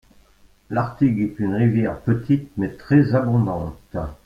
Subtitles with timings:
[0.71, 3.77] L'Artigue est une rivière petite, mais très abondante.